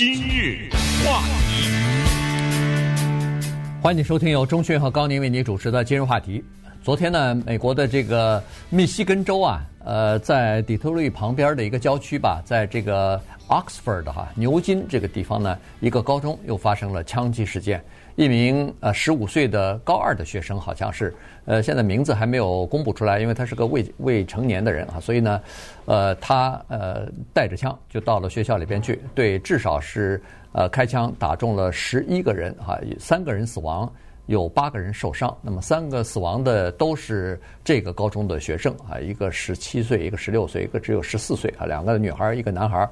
[0.00, 0.70] 今日
[1.04, 1.68] 话题，
[3.82, 6.42] 欢迎收听由钟迅和高宁为您主持的今日话题。
[6.82, 17.84] 昨天呢，美国的这个密西根州啊，呃，在底特律旁边的一个郊区吧，在这个 Oxford 哈牛津这个地方呢，一个高中又发生了枪击事件。
[18.16, 21.14] 一名呃十五岁的高二的学生，好像是
[21.44, 25.40] 呃现在名字还没有公布出来，因为他是个未未成年的人啊，所以呢，
[25.86, 30.20] 呃他呃带着枪就到了学校里边去，对至少是
[30.52, 33.90] 呃开枪打中了十一个人啊，三个人死亡，
[34.26, 35.34] 有八个人受伤。
[35.40, 42.88] 那么三个死亡的都是这个高中的学生啊，一个十七岁，一个十六岁，一个只有十四岁啊，两个女孩，一个男孩。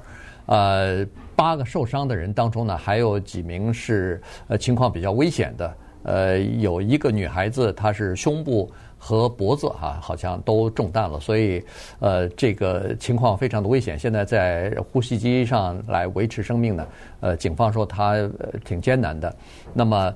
[0.48, 5.74] 呃，八个受伤的人当中呢，还有几名是呃情况比较危险的。
[6.04, 11.62] 呃，有一个女孩子，她是胸部和脖子哈、好像都中弹了，所以
[11.98, 13.98] 呃这个情况非常的危险。
[13.98, 16.86] 现在在呼吸机上来维持生命呢。
[17.20, 18.14] 呃，警方说她
[18.64, 19.36] 挺艰难的。
[19.74, 20.14] 那么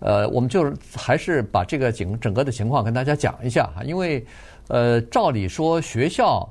[0.00, 4.22] 呃，我们就还是把这个整整个的情况跟大家讲一下哈，因为
[4.68, 6.46] 呃，照理说学校。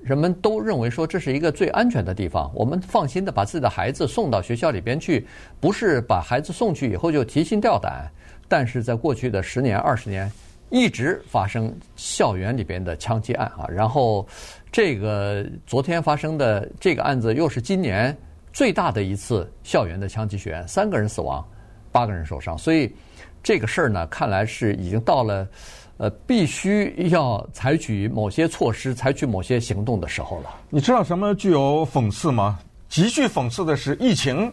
[0.00, 5.26] 人们都认为说这是一个最安全的地方，我们放心的把自己的孩子送到学校里边去，
[5.60, 8.08] 不是把孩子送去以后就提心吊胆。
[8.48, 10.30] 但是在过去的十年、二十年，
[10.70, 13.66] 一直发生校园里边的枪击案啊。
[13.68, 14.26] 然后
[14.70, 18.16] 这个昨天发生的这个案子，又是今年
[18.52, 21.44] 最大的一次校园的枪击血案，三个人死亡，
[21.90, 22.56] 八个人受伤。
[22.56, 22.94] 所以
[23.42, 25.48] 这个事儿呢，看来是已经到了。
[25.96, 30.50] 呃，必须要采取某些措施，采取某些行动的时候了。
[30.68, 32.58] 你知道什么具有讽刺吗？
[32.88, 34.52] 极具讽刺的是，疫情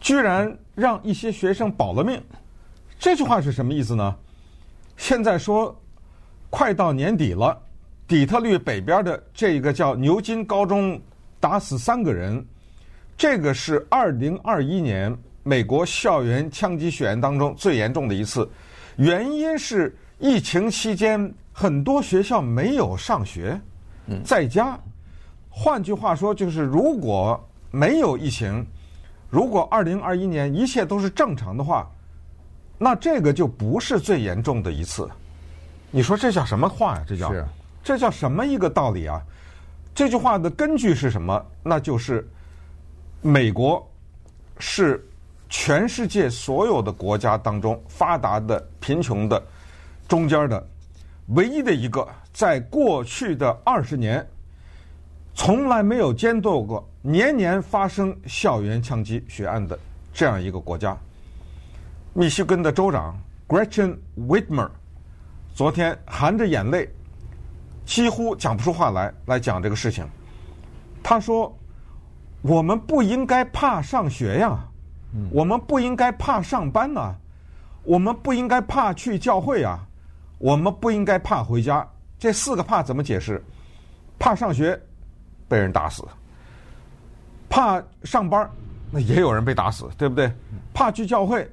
[0.00, 2.18] 居然让一些学生保了命。
[2.98, 4.16] 这句话是什么意思呢？
[4.96, 5.78] 现在说
[6.48, 7.54] 快到年底了，
[8.08, 10.98] 底特律北边的这个叫牛津高中
[11.38, 12.42] 打死三个人，
[13.14, 18.48] 这个是二零二一年美国校园枪击血案当中最严重的一次，
[18.96, 19.94] 原因是。
[20.18, 23.60] 疫情期间，很多学校没有上学，
[24.24, 24.78] 在家。
[25.50, 28.64] 换句话说，就是如果没有疫情，
[29.28, 31.86] 如果二零二一年一切都是正常的话，
[32.78, 35.08] 那这个就不是最严重的一次。
[35.90, 37.04] 你说这叫什么话呀？
[37.06, 37.32] 这叫
[37.82, 39.20] 这叫什么一个道理啊？
[39.94, 41.44] 这句话的根据是什么？
[41.62, 42.26] 那就是
[43.20, 43.86] 美国
[44.58, 45.06] 是
[45.48, 49.42] 全世界所有的国家当中发达的、贫穷的。
[50.08, 50.66] 中间的
[51.28, 54.24] 唯一的一个，在过去的二十年，
[55.34, 59.76] 从来没有监督过年年发生校园枪击血案的
[60.12, 60.96] 这样一个国家。
[62.12, 63.18] 密西根的州长
[63.48, 64.70] Gretchen Whitmer
[65.54, 66.88] 昨天含着眼泪，
[67.84, 70.06] 几乎讲不出话来，来讲这个事情。
[71.02, 71.52] 他说
[72.42, 74.58] ：“我们不应该怕上学呀，
[75.30, 77.14] 我们不应该怕上班呐，
[77.82, 79.84] 我们不应该怕去教会啊。”
[80.38, 81.86] 我们不应该怕回家，
[82.18, 83.42] 这四个怕怎么解释？
[84.18, 84.78] 怕上学，
[85.48, 86.02] 被人打死；
[87.48, 88.48] 怕上班，
[88.90, 90.30] 那也有人被打死，对不对？
[90.74, 91.50] 怕去教会，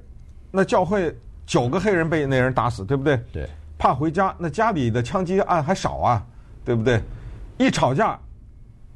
[0.50, 1.14] 那教会
[1.46, 3.16] 九个黑人被那人打死，对不对？
[3.32, 3.48] 对。
[3.78, 6.26] 怕回家，那家里的枪击案还少啊，
[6.64, 7.02] 对不对？
[7.58, 8.18] 一吵架，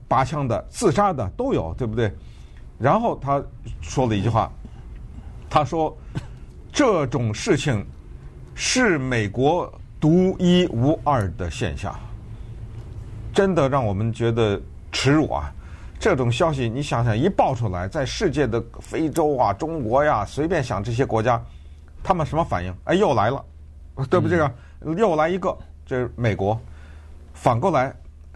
[0.06, 2.12] 拔枪的、自杀的都有，对不对？
[2.78, 3.42] 然后他
[3.80, 4.50] 说了一句话，
[5.50, 5.94] 他说
[6.72, 7.84] ：“这种事情。”
[8.60, 11.96] 是美国独一无二的现象，
[13.32, 14.60] 真的让我们觉得
[14.90, 15.48] 耻辱啊！
[15.96, 21.40] 这种消息你想想一爆出来，在世界的非洲啊、中国呀，随便想这些国家，
[22.02, 22.74] 他们什么反应？
[22.82, 23.44] 哎，又来了，
[24.10, 24.40] 对不对？
[24.80, 26.60] 嗯、又来一个，这是美国。
[27.34, 27.94] 反过来，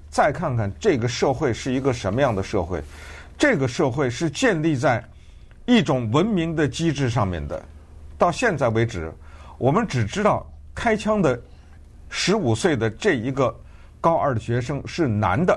[0.09, 2.81] 再看看这个社会是一个什么样的社会？
[3.37, 5.03] 这个社会是建立在
[5.67, 7.61] 一种文明的机制上面的。
[8.17, 9.13] 到现在为止。
[9.63, 11.41] 我们只知道开枪的
[12.09, 13.57] 十五岁的这一个
[14.01, 15.57] 高二的学生是男的。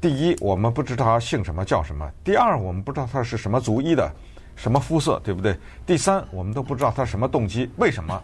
[0.00, 4.10] 第一，我们不知道他姓什么叫什么；第二，我们不知道他是什么族裔的，
[4.56, 5.54] 什么肤色，对不对？
[5.84, 7.70] 第三，我们都不知道他什么动机。
[7.76, 8.18] 为什么？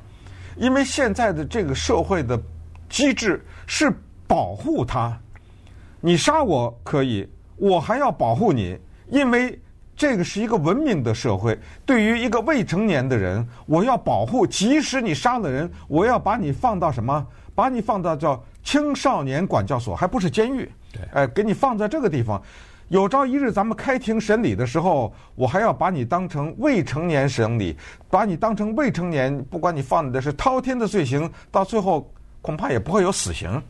[0.56, 2.40] 因为现在的这个社会的
[2.88, 3.92] 机制是
[4.26, 5.14] 保护他，
[6.00, 8.78] 你杀我可以，我还要保护你，
[9.10, 9.60] 因为。
[10.00, 11.58] 这个是一个文明的社会。
[11.84, 14.46] 对于一个未成年的人，我要保护。
[14.46, 17.26] 即使你杀了人，我要把你放到什么？
[17.54, 20.66] 把你放到叫青少年管教所，还不是监狱。
[20.90, 22.42] 对，哎，给你放在这个地方。
[22.88, 27.76] 有朝一日咱们开庭审理的时候，我还要把你当成未成年审理，
[28.08, 29.38] 把你当成未成年。
[29.50, 32.10] 不管你犯的是滔天的罪行，到最后
[32.40, 33.62] 恐怕也不会有死刑，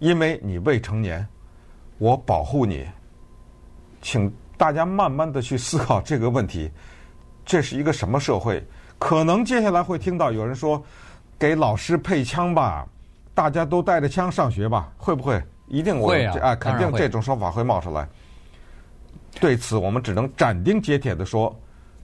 [0.00, 1.24] 因为你未成年，
[1.98, 2.84] 我保护你，
[4.00, 4.28] 请。
[4.62, 6.70] 大家慢慢的去思考这个问题，
[7.44, 8.64] 这是一个什么社会？
[8.96, 10.80] 可能接下来会听到有人说，
[11.36, 12.86] 给老师配枪吧，
[13.34, 15.42] 大家都带着枪上学吧，会不会？
[15.66, 18.08] 一定我会啊，啊，肯定这种说法会冒出来。
[19.40, 21.52] 对此，我们只能斩钉截铁的说，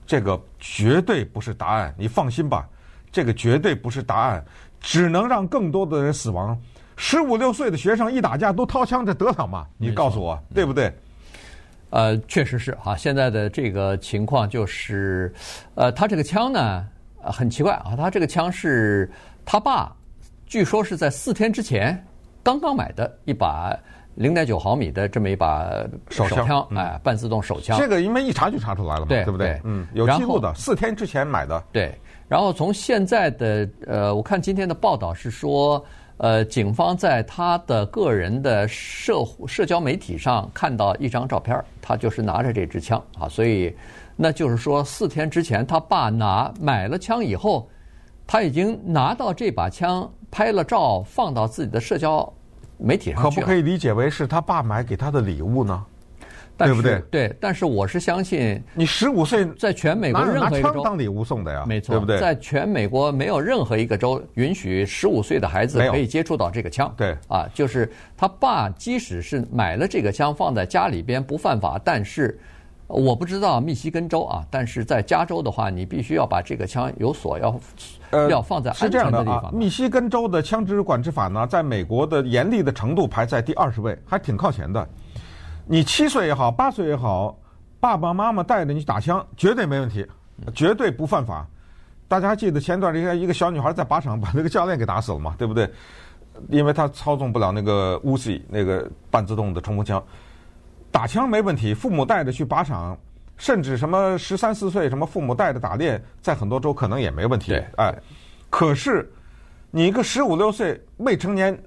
[0.05, 1.95] 这个绝对不是答案。
[1.97, 2.67] 你放心吧，
[3.09, 4.43] 这个绝对不是答案，
[4.81, 6.59] 只能让更多的人死亡。
[6.97, 9.65] 十五六岁的学生一打架都掏枪，这得了吗？
[9.77, 10.93] 你告诉我，对不对？
[11.89, 12.95] 呃，确实是啊。
[12.95, 15.33] 现在的这个情况就是，
[15.75, 16.85] 呃，他这个枪呢，
[17.21, 19.09] 很奇怪啊，他这个枪是
[19.45, 19.95] 他爸，
[20.45, 22.05] 据说是在四天之前
[22.43, 23.77] 刚刚买的一把。
[24.15, 25.71] 零点九毫米的这么一把
[26.09, 27.79] 手枪，哎，半自动手枪。
[27.79, 29.61] 这个因为一查就查出来了嘛，对不对？
[29.63, 31.63] 嗯，有记录的，四天之前买的。
[31.71, 31.97] 对，
[32.27, 35.81] 然后从现在的呃，我看今天的报道是说，
[36.19, 43.73] 呃，警方在他的个人的社社交媒体上看到一张照片，他就是拿着这支枪啊，所以
[44.17, 47.69] 那就是说，四天之前他爸拿买了枪以后，
[48.27, 52.31] 他已经拿到这把枪拍了照，放到自己的社交。
[52.77, 55.85] 媒体上可不可以理解为是他爸买给他的礼物呢？
[56.65, 56.99] 对不对？
[57.09, 62.19] 对，但是我是相信你十五岁在全美国任何一个州当礼物送的呀，没错，对不对？
[62.19, 66.93] 在全美国没有任何一个州允许十五岁的孩子可以接触到这个枪。
[66.97, 72.39] 对啊，就是他爸即使是买了这个枪放在家里边不犯法，但是
[72.87, 77.59] 我不知道密西根州啊，但是在加州的话，你必须要把这个枪有锁要。
[78.11, 79.13] 呃，要放在安全的地方。
[79.13, 84.89] 是这样的啊，密西根州的枪支管制法呢，在美国的严厉的程度排在第二十位，还挺靠前的。
[85.71, 87.37] 你七岁也好，八岁也好，
[87.79, 90.03] 爸爸妈妈带着你打枪，绝对没问题，
[90.55, 91.45] 绝对不犯法。
[92.07, 95.35] 大家还记得前段时间一个小女孩在靶场把那个教练给打死了嘛？
[95.37, 95.71] 对不对？
[96.49, 100.03] 因为她操纵不了那个 Uzi 那个半自动的冲锋枪，
[100.91, 102.97] 打枪没问题，父母带着去靶场。
[103.37, 107.51] 甚至什么十三四岁，什么父母带着打猎，在很多州可能也没问题。
[107.51, 107.95] 对，哎，
[108.49, 109.09] 可是
[109.71, 111.57] 你一个十五六岁未成年，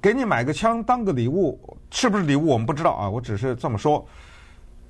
[0.00, 1.58] 给你买个枪当个礼物，
[1.90, 3.08] 是不是礼物我们不知道啊。
[3.08, 4.06] 我只是这么说。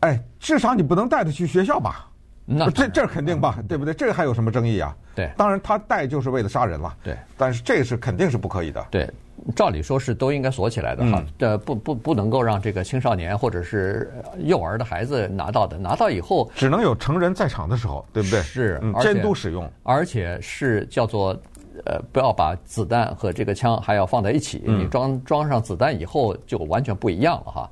[0.00, 2.06] 哎，至少你不能带他去学校吧？
[2.44, 3.94] 那这这肯定吧，对不对？
[3.94, 4.94] 这个还有什么争议啊？
[5.14, 6.94] 对，当然他带就是为了杀人了。
[7.02, 8.86] 对，但是这是肯定是不可以的。
[8.90, 9.10] 对。
[9.54, 18.40] 照理说是都应该锁起来的哈，呃、嗯，不不不能够让这个青少年或者是幼儿的孩子拿到的，拿到以后只能有成人在场的时候，对不对？
[18.40, 21.36] 是，嗯、监督使用，而且是叫做
[21.84, 27.70] 呃，不要把子弹和这个枪还要放在一起，嗯、你装装上子弹以后就完全不一样了哈，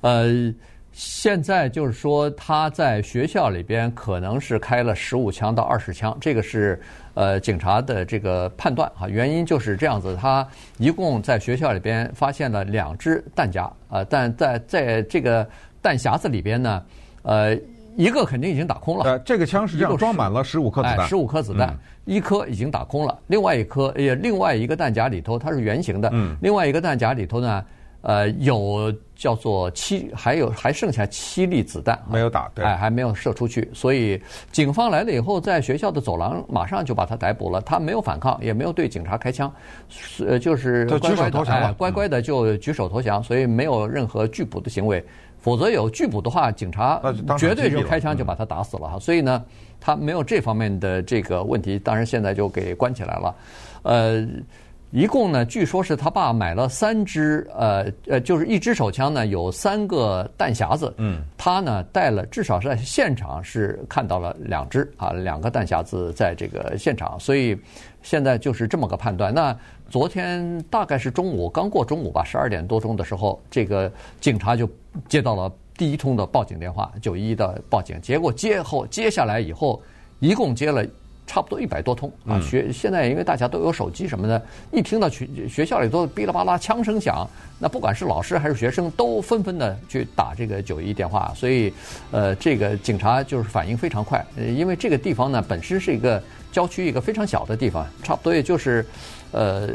[0.00, 0.52] 呃。
[0.92, 6.78] 现在就是说，他在学校里边可能是开了十五枪到二十枪，这个是
[7.14, 9.08] 呃警察的这个判断啊。
[9.08, 10.46] 原因就是这样子，他
[10.78, 15.48] 一共在学校里边发现了两支弹夹啊，但在在这个
[15.80, 16.82] 弹匣子里边呢，
[17.22, 17.56] 呃，
[17.96, 19.04] 一个肯定已经打空了。
[19.04, 21.78] 呃，这个枪是这样装满了十五颗子弹，十五颗子弹，
[22.10, 27.64] 一颗已经打空了，另外一颗也另外一个弹夹里头它是圆形的，嗯，另外一个弹夹里头呢。
[28.02, 34.18] 呃，有叫做七，还有还剩下七粒子弹没有打，对，哎，还没有射出去，所以
[34.50, 37.60] 警方来了以后，在学校的走廊马上就把他逮捕了。
[37.60, 39.52] 他没有反抗，也没有对警察开枪，
[40.26, 45.04] 呃，就是乖乖的，哎，乖乖的就举手投降，所以没有任何拒捕的行为。
[45.40, 47.00] 否则有拒捕的话，警察
[47.38, 48.98] 绝对就开枪就把他打死了哈。
[48.98, 49.44] 所以呢，
[49.80, 53.34] 他没有这方面的这个问题，当然现在就给关起来了，
[53.82, 54.28] 呃。
[54.92, 60.92] 一共呢，据说是他爸买了三支，呃呃，就是一支手枪呢，有三个弹匣子。
[60.96, 67.56] 嗯，他呢带了，至少是在现场是看到了两支啊，两个弹匣子在这个现场，所以
[68.02, 69.32] 现在就是这么个判断。
[69.32, 69.56] 那
[69.90, 74.70] 昨天大概是中午刚过中午吧，十二点多钟的时候，这个警察就
[75.08, 78.00] 接到了第一通的报警电话，九一一的报警。
[78.00, 79.82] 结果接后接下来以后，
[80.20, 80.86] 一共接了。
[81.26, 82.40] 差不多一百多通啊！
[82.40, 84.42] 学现在因为大家都有手机什么的，
[84.72, 87.24] 一听到学学校里头哔啦吧啦枪声响，
[87.60, 91.32] 那不管是老师还是学生，都纷纷的去打这个九一一电话。
[91.36, 91.72] 所以，
[92.10, 94.26] 呃，这个警察就是反应非常快。
[94.36, 96.20] 呃，因为这个地方呢，本身是一个
[96.50, 98.84] 郊区，一个非常小的地方，差不多也就是，
[99.32, 99.68] 呃，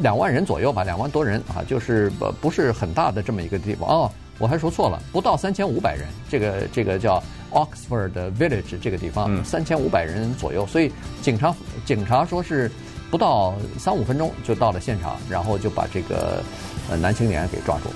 [0.00, 4.10] 两万人左右吧，两万多人啊，就是不不是很大的这么一个地方哦。
[4.38, 10.90] 我还说错了，不到三千五百人，这个这个叫 Oxford Village 这个地方，三千五百人左右，所以
[11.22, 11.54] 警察
[11.84, 12.68] 警察说是
[13.12, 16.42] 不到三五分钟就到了现场，然后就把这个
[16.90, 17.94] 呃男青年给抓住了。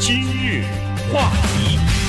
[0.00, 0.64] 今日
[1.12, 2.03] 话题。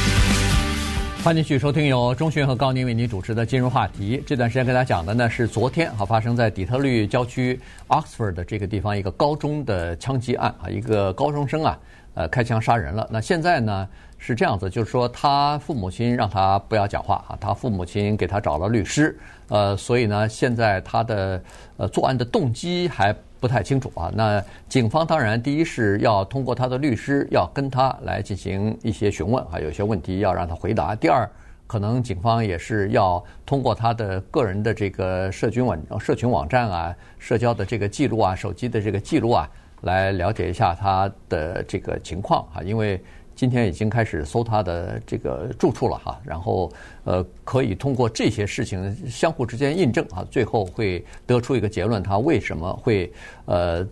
[1.26, 4.24] 欢迎继续收听由钟迅和高宁为您主持的今日话题。
[4.28, 11.80] 这段时间跟大家讲的呢是昨天啊发生在底特律郊区 Oxford 的这个地方一个高中的枪击案啊，一个高中生啊，
[12.14, 13.10] 呃开枪杀人了。
[13.12, 13.90] 那现在呢
[14.20, 19.18] 是这样子，就是说他父母亲让他不要讲话啊，他父母亲给他找了律师，
[19.48, 21.44] 呃，所以呢现在他的
[21.78, 23.12] 呃作案的动机还
[23.46, 24.12] 不太清楚啊。
[24.16, 30.96] 那警方当然第一是要通过他的律师要跟他来进行一些询问啊，有些问题要让他回答。
[30.96, 31.30] 第二。
[31.68, 39.50] 可能警方也是要通过他的个人的这个社群网、社群网站啊、社交的这个记录啊、手机的这个记录啊，
[39.82, 42.62] 来了解一下他的这个情况啊。
[42.62, 43.04] 因为
[43.36, 46.72] 今天已经开始搜他的这个住处了哈，然后
[47.04, 53.12] 呃，可以通过这些事情相互之间印证啊，最后会得出一个结论：他为什么会
[53.46, 53.86] 呃，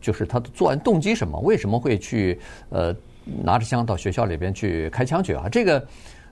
[0.00, 1.40] 就是他的作案动机什么？
[1.40, 2.38] 为什么会去
[2.68, 2.94] 呃
[3.42, 5.48] 拿着枪到学校里边去开枪去啊？
[5.48, 5.84] 这个。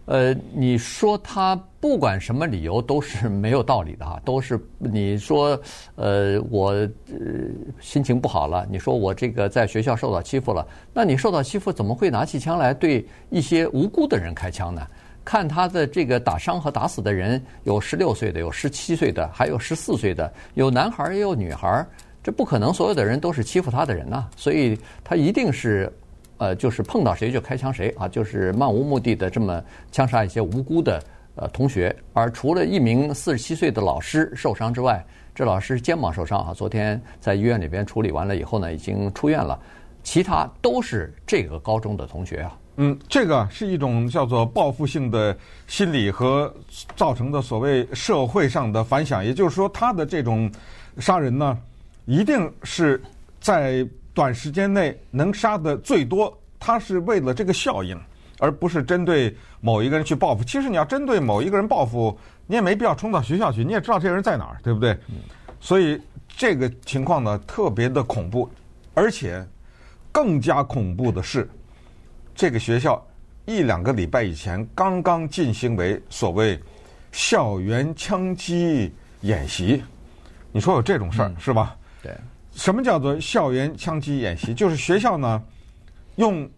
[0.05, 5.59] 呃，你说他不管什么理由都是没有道理的哈， 都是你说，
[5.95, 6.89] 呃，我呃
[7.81, 14.85] 心情不好了，你说我这个在学校受到欺负了，那你受到欺负怎么会拿起枪来对一些无辜的人开枪呢？
[15.25, 21.87] 看他的这个打伤和打死的人，有十六岁的，有十七岁的，还有十四岁的，有男孩也有女孩，
[22.25, 25.89] 这不可能所有的人都是欺负他的人呐，所以他一定是。
[26.43, 31.01] 呃，就是碰到谁就开枪谁啊，就是漫无目的的这么枪杀一些无辜的
[31.37, 31.95] 呃同学。
[32.13, 35.05] 而除了一名四十七岁的老师受伤之外，
[35.37, 39.57] 这老师肩膀受伤啊，昨天在医院里边处理完了以后呢，已经出院了。
[40.03, 42.59] 其他都是这个高中的同学啊。
[42.79, 45.37] 嗯，这个是一种叫做报复性的
[45.69, 46.53] 心理和
[46.97, 49.25] 造成的所谓社会上的反响。
[49.25, 50.51] 也就是说，他的这种
[50.99, 51.57] 杀人呢，
[52.05, 53.01] 一定是
[53.41, 53.87] 在。
[54.15, 57.99] 短时间内能杀的最多，他是为了这个效应，
[58.39, 60.45] 而不是针对某一个人去报复。
[60.45, 62.17] 其实你要针对某一个人报复，
[62.47, 64.97] 你也没必要冲到学校去，你也知道这个人在哪儿，对不对？
[65.61, 68.49] 所以这个情况呢，特别的恐怖，
[68.95, 69.45] 而且
[70.11, 71.49] 更加恐怖的是，
[72.35, 73.03] 这个学校
[73.47, 76.61] 一两个礼拜以前刚刚进行为所谓
[77.13, 78.93] 校园枪击
[79.23, 79.83] 演习，
[80.53, 81.77] 你说有这种事儿、嗯、是吧？
[82.03, 82.13] 对。
[82.55, 84.53] 什么叫做校园枪击演习？
[84.53, 85.43] 就是学校呢，
[86.17, 86.49] 用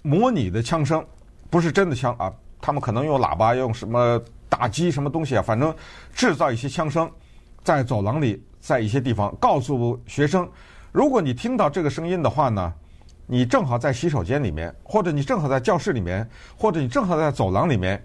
[0.00, 1.04] 模拟的枪声，
[1.50, 5.74] 不是真的枪啊，他们可能用喇叭，用什么打击什么东西啊，反正
[6.14, 7.08] 制造一些枪声，
[7.62, 10.48] 在走廊里，在一些地方告诉学生，
[10.90, 12.72] 如果你听到这个声音的话呢，
[13.26, 18.02] 你正好在洗手间里面，或者你正好在教室里面，或者你正好在走廊里面，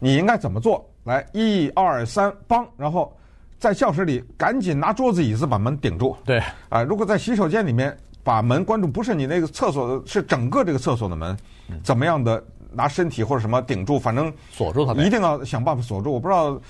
[0.00, 0.84] 你应该怎么做？
[1.04, 3.14] 来，一二三，梆，然后。
[3.58, 6.16] 在教室里赶紧拿桌子椅子把门顶住。
[6.24, 11.36] 对，啊，如果在洗手间里面把门关住，不是你那个厕所的，是整个这个厕所的门，
[11.82, 16.12] 怎么样的拿身体或者什么顶住，反正锁住它，一定要想办法锁住。
[16.12, 16.60] 我不知道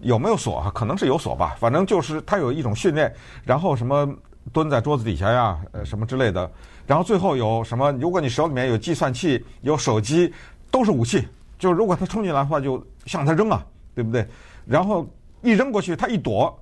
[0.00, 1.56] 有没有锁啊，可能是有锁吧。
[1.58, 3.12] 反正就是他有一种训练，
[3.44, 4.08] 然后什么
[4.52, 6.48] 蹲在桌子底下呀，呃，什么之类的。
[6.86, 7.90] 然后最后有什么？
[7.92, 10.32] 如果你手里面有计算器、有手机，
[10.70, 11.26] 都是武器。
[11.58, 13.64] 就是如果他冲进来的话，就向他扔啊，
[13.96, 14.24] 对不对？
[14.64, 15.04] 然后。
[15.46, 16.58] 一扔过去，他一躲，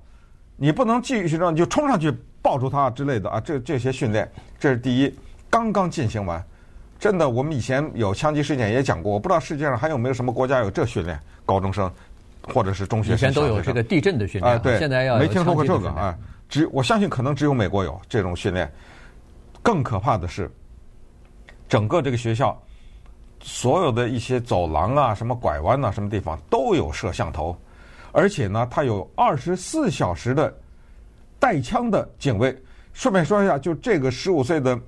[0.55, 3.39] 你不能继续扔，你就冲上去抱住他之类的啊！
[3.39, 5.13] 这这些训练，这是第一，
[5.49, 6.43] 刚刚进行完。
[6.99, 11.91] 真的，我们以前有枪击事件也讲过，我不知道世界上还有没有什么国家有这训练，高中生
[12.53, 13.17] 或者是中学生。
[13.17, 16.15] 以前都有这个地震的训练啊，对，现在要没听说过这个啊。
[16.47, 18.71] 只我相信可能只有美国有这种训练。
[19.63, 20.49] 更可怕的是，
[21.67, 22.55] 整个这个学校
[23.41, 27.57] 所有的一些走廊啊、什么拐弯啊、什么地方都有摄像头。
[28.15, 30.57] 而且呢，他有二十四小时的
[31.37, 32.57] 带枪的警卫。
[32.93, 34.79] 顺便说一下，就这个十五岁的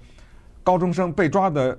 [0.63, 1.77] 高中生被抓的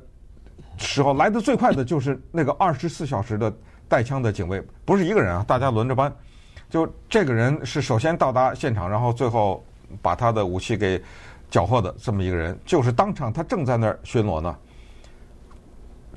[0.76, 3.50] 时候，来的最快的就是那个二十四小时的
[3.88, 6.14] 带枪的警卫，不是一个人啊，大家轮着班。
[6.69, 9.64] 就这个人是首先到达现场，然后最后
[10.02, 11.02] 把他的武器给
[11.50, 14.55] 缴获的这么一个人，就是当场他正在那儿巡逻呢。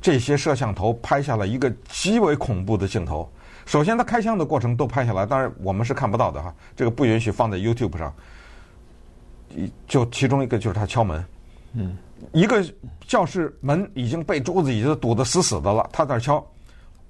[0.02, 3.32] 这些摄像头拍下了一个极为恐怖的镜头。
[3.72, 8.14] 首先，他开枪的过程都拍下来，当然我们是看不到的哈，这个不允许放在 YouTube 上。
[9.88, 11.24] 就其中一个就是他敲门，
[11.72, 11.96] 嗯，
[12.34, 12.62] 一个
[13.08, 16.46] 教室门已经被桌子椅子堵得死死的了，他在那敲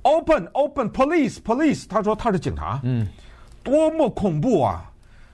[0.03, 1.88] ，Open, Open, Police, Police。
[1.89, 3.08] 他说他是警察，嗯，
[3.63, 4.88] 多么恐怖啊！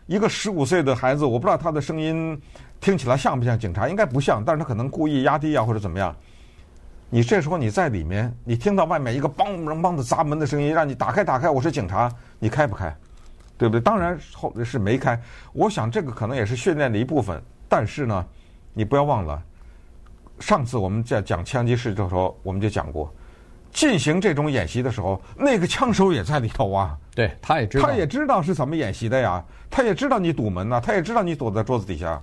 [0.05, 2.41] 一个十五岁的孩子，我不知道他的声音
[2.79, 6.15] 听起来像不像警察，应该不像，但是他可能故意压低啊或者怎么样。
[7.09, 12.93] 你这时候你在里面，你听到外面一个梆梆梆的砸门的声音，让你打开打开，我是警察，你开不开？
[13.57, 13.81] 对不对？
[13.81, 15.19] 当然后是没开。
[15.53, 18.25] 我想这个可能也是训练的一部分，但是呢，
[18.73, 19.41] 你不要忘了，
[20.39, 23.09] 上次我们在讲枪击事的时候，我们就讲过，
[23.71, 26.97] 进行这种演习的时候，那个枪手也在里头啊。
[27.15, 32.21] 对，他也知道，他也知道是怎么演习的呀，他也知道你堵门呐，他也知道你躲在桌子底下，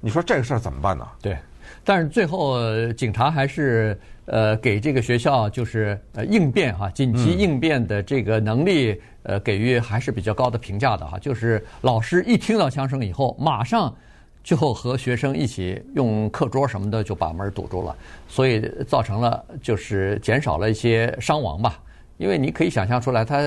[0.00, 1.06] 你说这个事儿怎么办呢？
[1.22, 1.38] 对。
[1.84, 2.58] 但是最后
[2.92, 11.18] 警察还是呃给这个学校就是呃应变哈，紧急应变的这个能力呃给予还是比较高的评价的哈。
[11.18, 13.94] 就是老师一听到枪声以后，马上
[14.42, 17.96] 就和学生一起用课桌什么的就把门堵住了，
[18.28, 21.78] 所以造成了就是减少了一些伤亡吧。
[22.18, 23.40] 因为你可以想象出来，他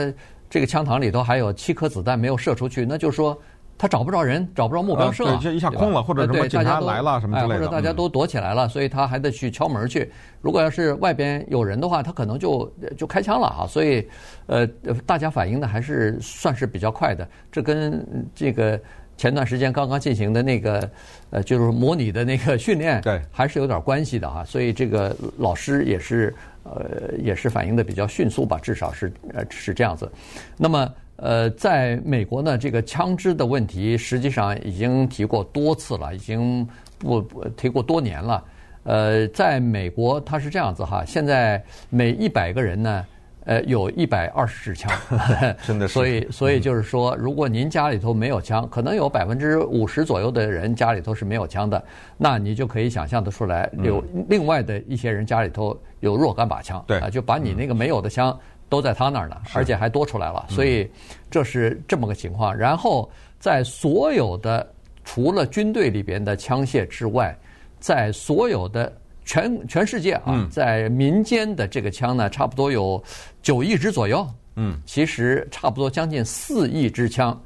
[0.49, 3.39] 这个枪膛里头还有七颗子弹没有射出去，那就是说。
[3.77, 10.11] 他找不着人，找不着目标射，对，这一下空了，或者什么警察来了什么之类的，或者大家都躲起来了，所以他还得去敲门去。
[10.41, 13.67] 如果要是外边有人的话，他可能就就开枪了啊。
[13.67, 14.07] 所以，
[14.47, 14.65] 呃，
[15.05, 17.27] 大家反应的还是算是比较快的。
[17.51, 18.03] 这跟
[18.33, 18.79] 这个
[19.15, 20.89] 前段时间刚刚进行的那个
[21.29, 24.43] 呃，就是模拟的那个训练，对，还是有点关系的哈。
[24.43, 30.11] 所以这个老师也是呃，也是反应的比较迅速吧，至少是呃是这样子。
[30.57, 30.91] 那么。
[31.17, 37.21] 呃，在美国呢，这个枪支的问题实际上已经提过多次了，已经不
[37.55, 38.43] 提过多年了。
[38.83, 43.05] 呃，在美国它是这样子哈，现在每一百个人呢，
[43.45, 44.91] 呃，有一百二十支枪，
[45.65, 45.93] 真的是。
[45.95, 51.83] 所以，所以就是说，如果您家里头没有枪，可能有百分之五十左右的人家里头是没有枪的，
[52.15, 58.37] 那你就可以想象得出来，有另外的一些人家里头有若干把枪，对啊，就把你那个没有的枪。
[58.69, 60.89] 都在他那儿呢，而且还多出来了，所以
[61.31, 62.55] 这是这么个情况。
[62.55, 63.09] 然后
[63.39, 64.69] 在所有的
[65.05, 67.33] 除了军队里边的枪械之外，
[67.79, 68.91] 在所有的
[69.23, 73.01] 全全世界啊，在民间的这个枪呢，差不多有
[73.41, 74.27] 九亿支左右。
[74.55, 77.39] 嗯，其实差不多将近四亿支枪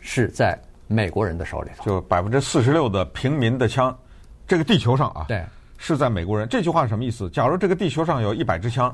[0.00, 0.58] 是在
[0.88, 1.84] 美国人的手里头。
[1.84, 3.96] 就百分之四十六的平民的枪，
[4.48, 5.44] 这个地球上啊，对，
[5.78, 6.48] 是在美国人。
[6.48, 7.30] 这句话是什么意思？
[7.30, 8.92] 假如这个地球上有一百支枪。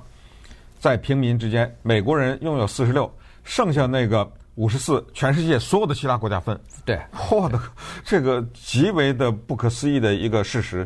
[0.83, 3.09] 在平民之间，美国人拥有四十六，
[3.45, 6.59] 剩下那个五十四，全世界所有的其他国家分。
[6.85, 7.61] 对，我的，
[8.05, 10.85] 这个极为的不可思议的一个事实。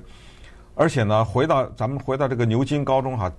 [0.75, 3.33] 而且呢，回到咱们回到这个牛津高中哈，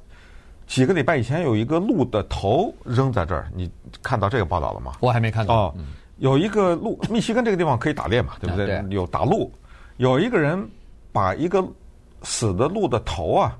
[0.65, 3.69] 几个礼拜以前有一个鹿的头扔在这儿，你
[4.01, 4.93] 看到这个报道了吗？
[4.99, 5.53] 我还没看到。
[5.53, 5.75] 哦，
[6.17, 8.65] 有一个鹿，密西根这个地方可以打猎嘛，对不对？
[8.65, 8.83] 对。
[8.89, 9.51] 有打鹿，
[9.97, 10.67] 有一个人
[11.11, 11.63] 把一个
[12.23, 13.55] 死的鹿的头啊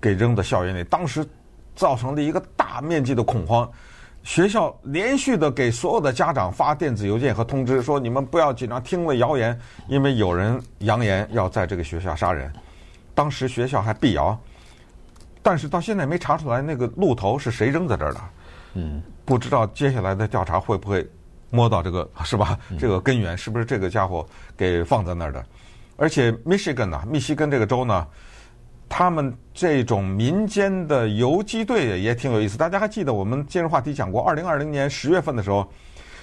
[0.00, 1.22] 给扔到校园里，当时。
[1.78, 3.70] 造成了一个大面积的恐慌，
[4.24, 12.52] 学校连续的给所有的家长发电子邮件和通知，说你们不要紧张，听了谣言，因为有人扬言要在这个学校杀人。
[13.14, 14.36] 当时学校还辟谣，
[15.40, 18.20] 但是到现在没查出来那个鹿头是谁扔在这儿的。
[18.74, 21.08] 嗯，不知道接下来的调查会不会
[21.48, 22.58] 摸到这个是吧？
[22.76, 25.46] 这个根源是不是这个家伙给放在那儿的？
[25.96, 28.04] 而且密西根呢，密西根这个州呢。
[28.88, 32.56] 他们这种民间的游击队也挺有意思。
[32.56, 35.66] 大家还记得我们今日话题讲过，二零二零年十月份的时候，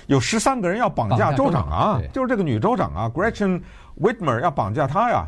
[0.07, 3.61] 有十三个人要绑架州长啊，就是这个女州长啊，Gretchen
[4.01, 5.25] Whitmer 要绑架她呀。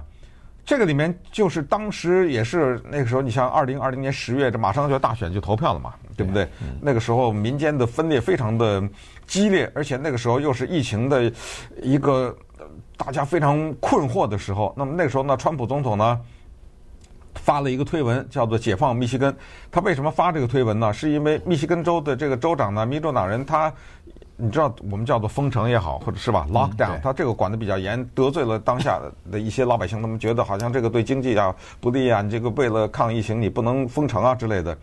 [0.66, 6.46] 这个里面就是当时也是那个时候，你像二零二零年十月，这马上就要大选就投票了嘛，对不对？
[6.82, 8.84] 那个时候民间的分裂非常的
[9.26, 11.32] 激烈，而且那个时候又是疫情的
[11.82, 12.36] 一个
[12.98, 14.74] 大家非常困惑的时候。
[14.76, 16.20] 那么那个时候呢，川普总统呢？
[17.48, 19.34] 发了一个推文，叫做“解放密西根”。
[19.72, 20.92] 他为什么发这个推文呢？
[20.92, 23.72] 是因为密西根州的这个州长呢，民主党人，他
[24.36, 29.00] 你知道，我们叫做封城也好，或者是吧，lockdown，他这个管得比较严，得罪了当下
[29.32, 34.78] 的一些老百姓，他们觉得好像这个对经济啊不利啊，你这个为了抗疫情，你不能封城啊之类的。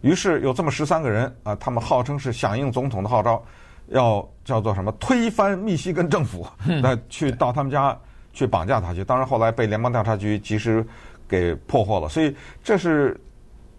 [0.00, 3.44] 于是有这么十三个人啊，他们号称是响应总统的号召，
[3.88, 7.94] 要叫做什么推翻密西根政府，那去到他们家
[8.32, 9.04] 去绑架他去。
[9.04, 10.82] 当然后来被联邦调查局及时。
[11.28, 13.20] 给破获了，所以这是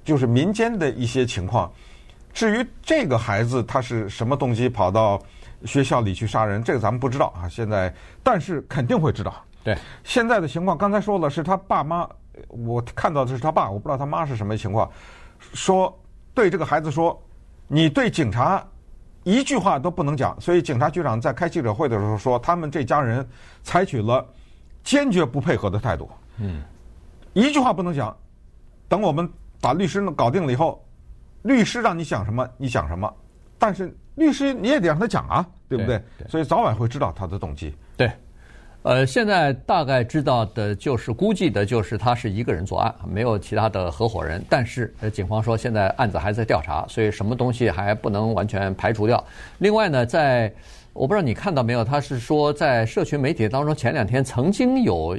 [0.05, 1.71] 就是民间的一些情况。
[2.31, 5.19] 至于这个孩子他是什么动机跑到
[5.65, 7.49] 学校里去杀人，这个咱们不知道啊。
[7.49, 9.33] 现在，但是肯定会知道。
[9.63, 12.07] 对，现在的情况，刚才说了是他爸妈，
[12.47, 14.89] 我看到的是他爸，我不知道他妈是什么情况。
[15.53, 15.93] 说
[16.33, 17.19] 对这个孩子说，
[17.67, 18.63] 你对警察
[19.23, 20.39] 一句话都不能讲。
[20.39, 23.27] 所以警察局长在开记者会的时候说，他们这家人
[23.63, 24.25] 采取了
[24.83, 26.09] 坚决不配合的态度。
[26.37, 26.63] 嗯。
[27.41, 28.15] 一句话不能讲，
[28.87, 29.29] 等我们
[29.61, 30.83] 把律师搞定了以后，
[31.43, 33.11] 律师让你想什么，你想什么。
[33.57, 35.97] 但是律师你也得让他讲啊，对不对？
[35.97, 37.75] 对对，所以早晚会知道他的动机。
[37.97, 38.09] 对，
[38.83, 44.43] 呃，现在大概知道的就是估计的就是他是一个人作案，没有其他的合伙人。
[44.49, 49.21] 但是呃，警方说现在案子还在调查，所以什么东西还不能完全排除掉。
[49.57, 50.51] 另外呢，在
[50.93, 55.17] 我不知道你看到没有，他是说在社群媒体当中前两天曾经有。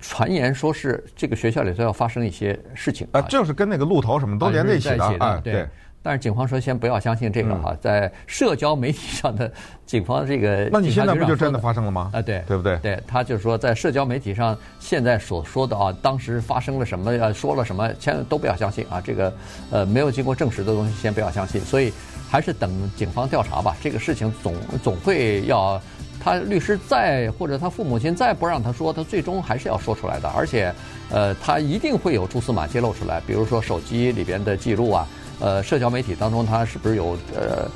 [0.00, 5.40] 传言说是这个学校里头要发生一些事情啊，就是跟那个鹿头什么都连在一起的啊。
[5.42, 5.66] 对，
[6.02, 9.50] 但是警方说先不要相信这个哈，在社交媒体上的
[9.84, 12.10] 警方这个，那你现在不就真的发生了吗？
[12.14, 12.78] 啊，对，对不对？
[12.78, 19.32] 对，他就是说在社交媒体上现在所说的啊，当时发生了什么呀，说了什么，千万都不要相信啊，这个
[19.70, 21.92] 呃没有经过证实的东西先不要相信，所以
[22.30, 23.76] 还是等警方调查吧。
[23.82, 25.80] 这个事情总总会要
[26.22, 30.72] 他律师再或者他父母亲再不让他说，他最终还是要说出来的，而且
[31.10, 35.08] 呃他一定会有蛛丝马迹露出来，比如说手机里边的记录啊。
[35.42, 37.66] 呃，社交媒体当中，他是不是有呃，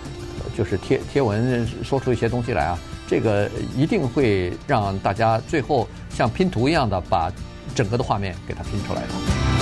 [0.55, 2.79] 就是贴贴文说出一些东西来啊？
[3.09, 7.33] 这个一定会让大家最后像拼图一样的把
[7.75, 9.54] 整个的画面给它拼出来的。